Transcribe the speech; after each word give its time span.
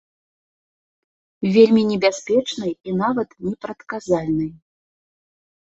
Вельмі 1.57 1.83
небяспечнай 1.91 2.73
і 2.87 2.97
нават 3.03 3.29
непрадказальнай. 3.49 4.51